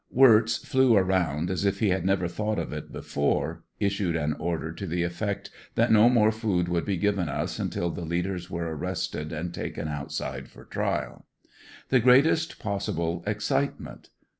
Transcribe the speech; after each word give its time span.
Wirtz 0.09 0.57
flew 0.57 0.95
around 0.97 1.51
as 1.51 1.63
if 1.63 1.77
he 1.77 1.89
had 1.89 2.03
never 2.03 2.27
thought 2.27 2.57
of 2.57 2.73
it 2.73 2.91
before, 2.91 3.63
issued 3.79 4.15
an 4.15 4.33
order 4.39 4.73
to 4.73 4.87
the 4.87 5.03
effect 5.03 5.51
that 5.75 5.91
no 5.91 6.09
more 6.09 6.31
food 6.31 6.67
would 6.67 6.85
be 6.85 6.97
given 6.97 7.29
us 7.29 7.59
until 7.59 7.91
the 7.91 8.01
leaders 8.01 8.49
were 8.49 8.75
arrested 8.75 9.31
and 9.31 9.53
taken 9.53 9.87
outside 9.87 10.49
for 10.49 10.65
trial. 10.65 11.27
The 11.89 11.99
greatest 11.99 12.57
possible 12.57 13.23
excitement. 13.27 14.09